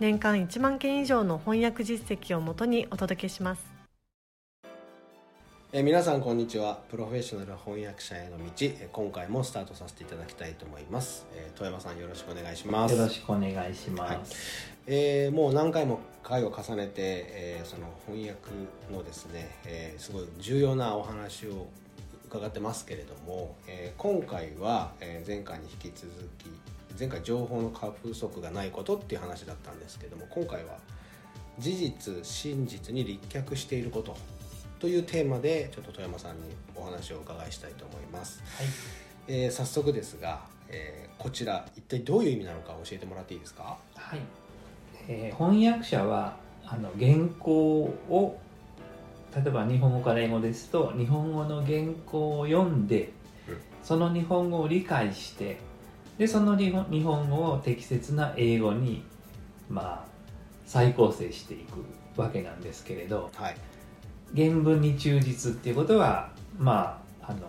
[0.00, 3.66] 年間1万件以上の翻訳実績をもとにお届けします。
[5.72, 6.78] えー皆さんこんにちは。
[6.88, 8.44] プロフェッショナル翻訳者への道。
[8.60, 12.94] えー今回もスタートさせていただきたいと思います、えー、富山さんよろしくお願いします。
[12.94, 14.36] よろしくお願いします。
[14.86, 18.50] えーもう何回も回を重ねて、えーその翻訳
[18.92, 21.66] のですね、えーすごい重要なお話を
[22.28, 26.06] 伺ってますけれども、えー今回は、えー前回に引き続
[26.38, 26.46] き
[26.98, 30.78] 前回情報の過不足がないことっていう話だったんですけども今回は
[31.58, 34.16] 事実真実に立脚していること
[34.78, 36.42] というテーマでちょっと富山さんに
[36.74, 38.66] お話をお伺いしたいと思います、はい。
[39.28, 43.76] えー早速ですが、えーこちら一体どういう意味なのか教えてもらっていいですか？
[43.96, 44.20] はい。
[45.08, 48.38] えー翻訳者はあの原稿を
[49.34, 53.12] 例えば日本語から英語ですと日本語の原稿を読んで、
[53.48, 55.58] うんその日本語を理解して
[56.18, 59.04] でその日本日本語を適切な英語に
[59.68, 60.08] まあ
[60.66, 63.56] 再構成していくわけなんですけれどはい。
[64.36, 67.40] 原文に忠実っていうことはまああの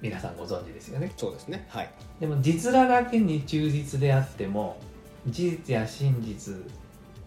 [0.00, 1.12] 皆さんご存知ですよね。
[1.16, 1.66] そうですね。
[1.68, 1.90] はい。
[2.20, 4.78] でも実らだけに忠実であっても
[5.26, 6.54] 事実や真実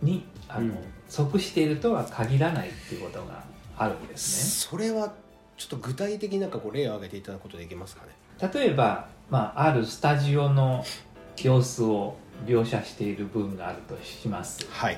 [0.02, 0.77] にあの、うん。
[1.09, 3.44] 即しているとは限らないっていうことが
[3.75, 5.11] あるんですそれは
[5.57, 8.52] ちょっと具体的になんかこう例を挙げていただくことできますかねね。
[8.53, 10.83] 例えば、まあ、あるスタジオの
[11.38, 14.66] 様子を描写している文があるとします。
[14.72, 14.97] はい。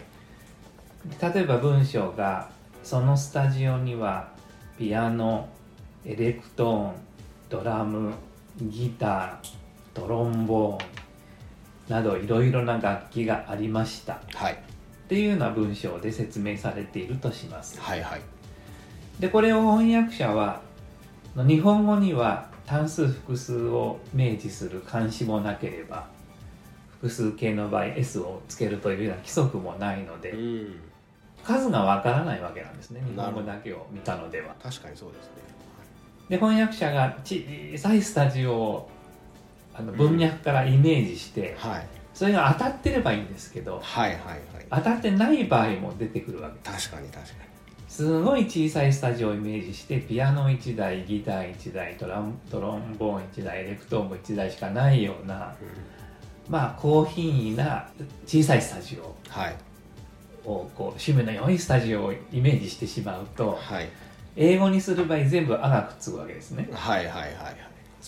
[1.21, 2.49] 例えば文章が
[2.83, 4.29] そのスタジオには
[4.77, 5.49] ピアノ
[6.05, 6.93] エレクトーン
[7.49, 8.13] ドラム
[8.61, 9.35] ギター
[9.93, 10.87] トロンボーン
[11.89, 14.21] などいろいろな楽器がありました。
[14.33, 14.53] はい。
[14.53, 14.57] っ
[15.09, 17.81] ていうような文章で説明されているとします。
[17.81, 18.21] はいはい。
[19.19, 20.61] でこれを翻訳者は
[21.35, 26.07] 日本語には単数複数を明示する漢詞もなければ
[26.91, 30.79] 複数形の場合 S をつけるというような規則もないのでうん。
[31.43, 34.55] 数がわからないわけなんですね日本語だけを見たのでは。
[34.61, 35.31] 確かにそうですね。
[36.29, 37.43] で翻訳者が小
[37.77, 38.89] さいスタジオを
[39.73, 41.87] あの文脈からイメージして、はい。
[42.13, 44.39] それが当たってればいいんですけどはいはいはい。
[44.69, 47.33] 当たってない場合も出てくるわけ確かに確か
[47.91, 55.53] すごい小さいスタジオをイメージしてピアノ1台ギター1台トラントロンボーン1台エレクトーンも1台しかないような
[56.47, 57.89] まあ高品位な
[58.25, 59.55] 小さいスタジオはい。
[60.45, 63.89] をこう趣味の良いスタジオをイメージしてしまうとはい。
[64.37, 66.69] 英語にする場合全部「あ」がくっつくわけですね。
[66.71, 67.55] はいはいはいはい。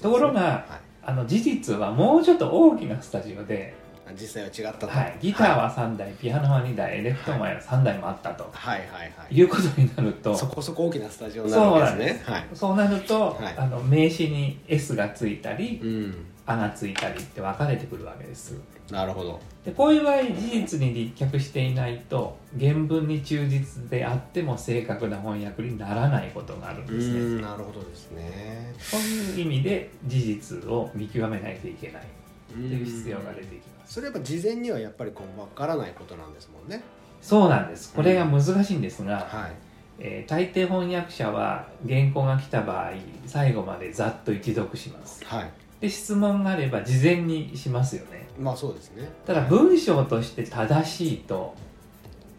[0.02, 0.66] ところがはい。
[1.06, 3.76] あの事実はもうちょっと大きなスタジオで、
[4.12, 4.88] 実際は違ったと。
[4.88, 9.36] はい、ギターは3台、ピアノは2台エレクトーンは3台もあったと、はいはいはい。
[9.36, 12.24] い、うことになるとそこそこ大きなスタジオになるわけですね。
[12.26, 12.46] はい。
[12.54, 13.56] そうなると、はい。
[13.58, 18.60] あの名詞に S がついたりうん「あ」がついたりって分かれてくるわけです。
[18.92, 19.40] なるほど。
[19.64, 27.20] でこういう場合事実に立脚していないと原文に忠実であっても正確な翻訳にならないことがあるんうですね。
[27.20, 28.74] んなるほどですね。
[28.78, 32.02] そういう意味で事実を見極めないといけない
[32.50, 36.84] とという必要が出てきますそれやっぱ事前にはやっぱりこうわからないことなんですもんね。
[37.22, 37.94] そうなんです。
[37.94, 39.52] これが難しいんですが、はい。
[40.00, 42.94] えー大抵翻訳者は原稿が来た場合
[43.26, 45.24] 最後までざっと一読します。
[45.26, 45.52] はい。
[45.80, 48.28] で質問があれば事前にしますよね。
[48.40, 49.10] まあそうですね。
[49.26, 51.54] ただ文章として正しいと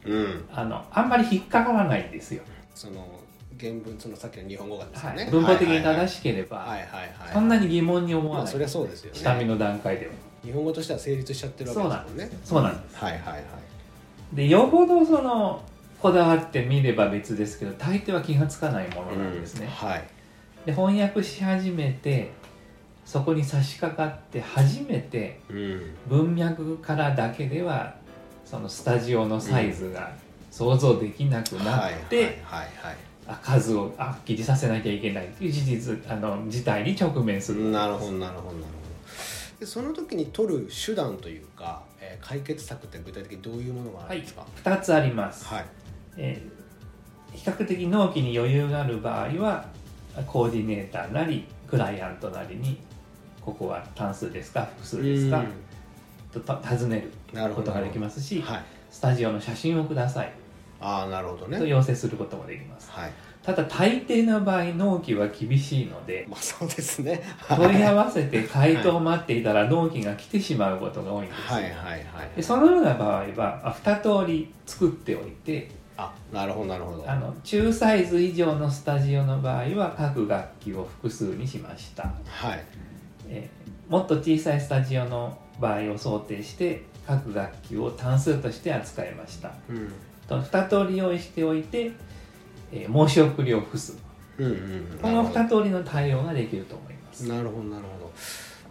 [0.04, 0.44] うん。
[0.52, 2.42] あのあんまり引っかからないんですよ、
[2.74, 3.06] その
[3.58, 9.18] 原文そのさっきの日本語がですよね、はい、文法的に正ししければ、はいはいはいそんなに疑問に思わない、まあそりゃそうですよね。
[9.18, 10.12] 下見の段階では
[10.44, 12.24] 日本語としては成立しちゃってるわけですもんね。
[12.24, 12.96] なんですそうなんです。
[12.96, 13.42] はいはいはい。
[14.34, 15.62] でよほどその
[16.00, 20.04] こだわってみれば別ですけど大抵は気がつかないものなんですね、はい。
[20.66, 22.32] で翻訳し始めて
[23.04, 25.94] そこに差し掛かって初めてうん。
[26.06, 27.94] 文脈からだけでは
[28.44, 30.12] そのスタジオのサイズが
[30.50, 37.70] 想像できなくなって、はいはいはいあ数をはっきりさせなきゃいけないという事実あの事態に直面する。
[37.70, 38.83] なるほどなるほどなるほど
[39.64, 45.64] でその時に取る手段というか、えー解決策って具体的にどういうものがあるんですか？2つあります、はい。
[46.16, 46.64] えー
[47.36, 49.66] 比較的納期に余裕がある場合は
[50.26, 52.78] コーディネーターなりクライアントなりに
[53.40, 54.64] ここは単数ですか？
[54.76, 55.42] 複数ですか、
[56.32, 58.64] とた尋ねることができますし、はい。
[58.90, 60.32] スタジオの写真をください
[60.80, 61.58] ああなるほどね。
[61.58, 62.90] と要請することもできます。
[62.90, 63.12] はい。
[63.42, 67.22] ただ大抵の場合納期は厳しいのでまあそうですね。
[67.48, 71.38] 問い合わせて回答を待っていたら納期が来てしまうことが多いんです。
[71.38, 72.04] よ、はいはいはい。
[72.36, 77.10] でそのような場合はあ2通り作っておいてあなるほどなるほど。
[77.10, 82.64] あの中サイズ以上のスタジオの場合は各楽器を複数にしました、はい。
[83.28, 89.52] えーもっと小さいスタジオの場合を想定して各楽器を単数として扱いました。
[89.68, 89.88] うん。
[89.88, 89.92] と
[90.28, 91.92] 2通り用意しておいて、
[92.72, 93.96] えー申し送りを付す。
[94.38, 97.28] うんうんこのなるほど2通りの対応ができると思います。
[97.28, 98.12] なるほどなるほど。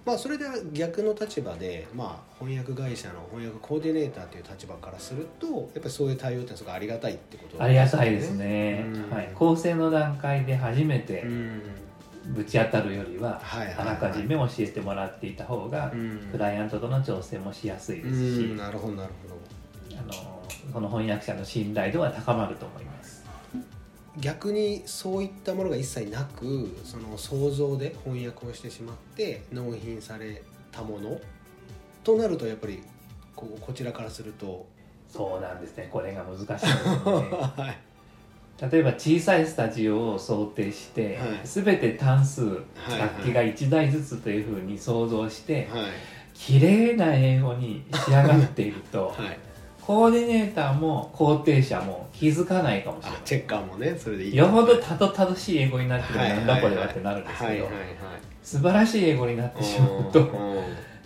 [0.05, 9.09] まあそれで逆の立場で、まあ、翻訳会社の翻訳コーディネーターという立場からするとやっぱりそういう対応ってすごいありがたいってことありがたいですね、うん。
[9.09, 11.61] はい、構成の段階で初めてうん。
[12.33, 16.27] ぶち当たるよりはあらかじめ教えてもらっていた方がうん。
[16.31, 18.57] クライアントとの調整もしやすいですうしん。
[18.57, 19.62] なるほどなるほど
[20.71, 23.24] その翻訳者の信頼度は高まると思います。
[24.19, 31.19] 逆にそういったものが一切なくその想像で翻訳をしてしまって納品されたもの
[32.04, 32.83] となるとやっぱり
[33.36, 34.65] こうこちらからすると。
[35.10, 35.89] そうなんですね。
[35.92, 36.69] これが難しいですね。
[37.06, 38.71] はい。
[38.71, 41.39] 例えば小さいスタジオを想定して、はい。
[41.44, 42.48] 全て単数い
[42.98, 45.86] 楽器が1台ずつというふうに想像して、はい。
[46.33, 49.38] 綺麗な英語に仕上がっていると、 はい
[49.85, 53.19] コーディネーターも肯定者も気づかないかもしれない。
[53.19, 54.35] あチェッカーもねそれでいい。
[54.35, 57.81] よほどたどたどしい英語になってるはいなんだこれはってなるんですけど、はいはいはい
[58.41, 60.30] 素晴らしい英語になってしまうと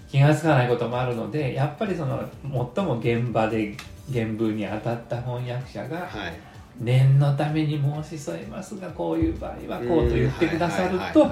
[0.10, 2.28] 気が付かないこともあるのでやっぱりその
[2.76, 3.76] 最も現場で
[4.12, 6.34] 原文に当たった翻訳者がはい。
[6.80, 11.32] 念のために申し添えますがこういう場合はこうと言ってくださると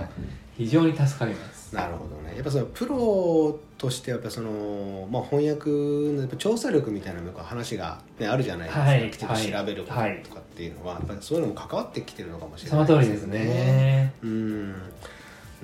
[0.58, 1.76] 非常に助かります。
[1.76, 2.36] なるほどね。
[2.36, 14.14] やっぱそのプロとしてやっぱその、まあ、翻訳のやっぱ調査力みたいな話が、ね、あるじゃないですか、はいきちんと調べることはいとかっていうのは、やっぱりそういうのも関わってきてるのかもしれそないの通りですね。
[14.24, 14.45] うん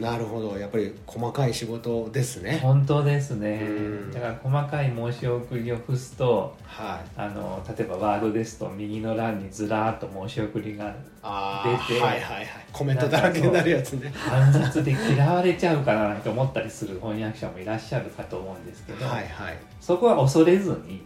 [0.02, 0.58] なるほど。
[0.58, 2.60] やっぱり細かい仕事ですね。
[2.62, 3.68] 本当ですね。
[3.70, 3.72] う
[4.10, 4.12] ん。
[4.12, 7.10] だから細かい申し送りを付すとはい。
[7.16, 12.48] あの例えばワードですと右の欄にずらーっと申し送りがあ出てあはいはいはい。
[12.74, 14.12] コメントだらけになるやつね。
[14.16, 19.58] 煩雑で嫌われちゃうかななんて思ったりする翻訳者もいらっしゃるかと思うんですけど、はいはい。
[19.80, 21.04] そこは恐れずに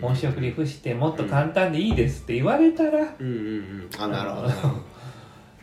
[0.00, 4.02] 申し送り付してもっと簡単でいいですって言われたら、うんうんうん。
[4.02, 4.95] あなるほど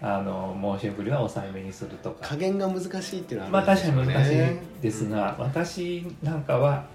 [0.06, 2.28] あの申し送りは抑えめにするとか。
[2.28, 5.12] 加減が難しいっていうのはまあ確かに難しいですうん。
[5.12, 6.86] が、私なんかは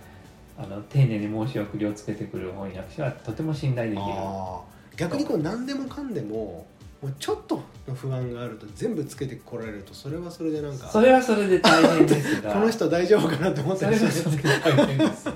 [0.59, 4.07] あの丁寧に申し送りをつけてくる翻訳者はとても信頼できる。
[4.97, 6.67] 逆にこう何でもかんでも
[7.01, 12.53] もうちょっとの不安があると全部つけてこられるとそれはそれでなんかそれはそれで大変ですが。
[12.53, 15.29] この人大丈夫かなって思ったりするはそれで大変です。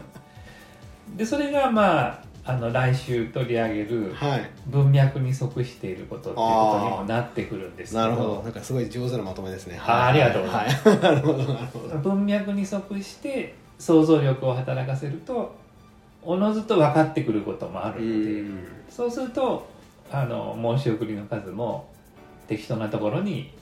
[1.16, 4.50] でそれがまああの来週取り上げるはい。
[4.66, 8.02] 文脈に即していることっていうことにもなってくるんですけど。
[8.02, 8.42] なるほど。
[8.42, 9.78] なんかすごい上手なまとめですね。
[9.80, 11.98] あーありがとうございます、はい、 なるほどなるほど。
[11.98, 15.54] 文脈に即して想像力を働かせると
[16.22, 18.42] おのずと分かってくることもあるので、
[18.90, 19.68] そうすると
[20.10, 21.88] あの申し送りの数も
[22.48, 23.52] 適当なところに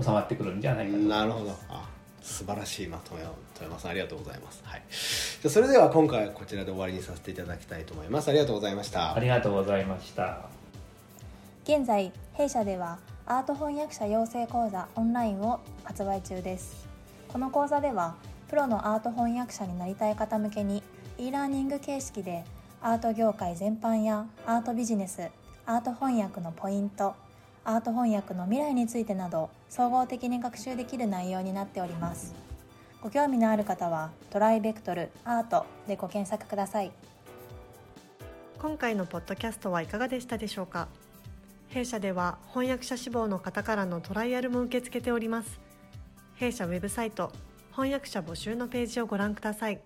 [0.00, 0.98] 収まってくるんじゃないかと。
[0.98, 1.52] なるほど。
[1.68, 1.93] あ
[2.24, 8.28] 素晴らしいまとめを富山さんありがとうございます、はい、じゃあそれでは今回はこちらで終わりにさせていただきたいと思います。
[8.30, 9.14] ありがとうございました。
[9.14, 10.48] ありがとうございました。
[11.64, 16.86] 現在弊社ではアート翻訳者養成講座オンラインを発売中です。
[17.28, 18.14] この講座では
[18.48, 20.82] プロのアート翻訳者になりたい方向けに
[21.18, 22.44] e ラーニング形式で
[22.80, 25.28] アート業界全般やアートビジネス
[25.66, 27.14] アート翻訳のポイント
[27.66, 32.34] アート翻訳の未来についてなど総合的に学習できる内容になっております。
[33.00, 36.92] ご興味のある方はトライベクトルアートでご検索ください。
[38.58, 40.88] 今回のポッドキャストはいかがでしたでしょうか？
[41.68, 45.60] 弊社では翻訳者志望の方からのトライアルも受け付けております。
[46.36, 47.32] 弊社ウェブサイト
[47.72, 49.80] 翻訳者募集のページをご覧ください。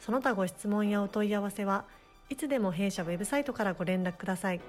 [0.00, 1.84] その他ご質問やお問い合わせは
[2.28, 4.60] いつでも弊社ウェブサイトからご連絡ください。